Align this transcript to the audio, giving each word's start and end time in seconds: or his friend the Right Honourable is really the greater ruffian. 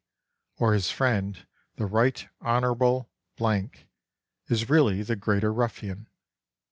or 0.57 0.73
his 0.73 0.89
friend 0.89 1.45
the 1.75 1.85
Right 1.85 2.27
Honourable 2.41 3.11
is 4.47 4.67
really 4.67 5.03
the 5.03 5.15
greater 5.15 5.53
ruffian. 5.53 6.09